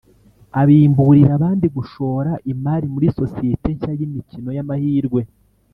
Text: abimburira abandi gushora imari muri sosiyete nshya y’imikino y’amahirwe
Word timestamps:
abimburira 0.61 1.31
abandi 1.37 1.67
gushora 1.77 2.31
imari 2.51 2.85
muri 2.93 3.07
sosiyete 3.17 3.67
nshya 3.75 3.91
y’imikino 3.99 4.49
y’amahirwe 4.57 5.21